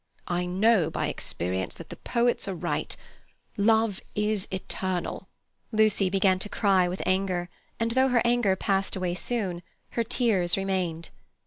I 0.29 0.47
know 0.47 0.89
by 0.89 1.09
experience 1.09 1.75
that 1.75 1.89
the 1.89 1.95
poets 1.95 2.47
are 2.47 2.55
right: 2.55 2.97
love 3.55 4.01
is 4.15 4.47
eternal." 4.49 5.27
Lucy 5.71 6.09
began 6.09 6.39
to 6.39 6.49
cry 6.49 6.87
with 6.87 7.03
anger, 7.05 7.49
and 7.79 7.91
though 7.91 8.07
her 8.07 8.23
anger 8.25 8.55
passed 8.55 8.95
away 8.95 9.13
soon, 9.13 9.61
her 9.91 10.03
tears 10.03 10.57
remained. 10.57 11.09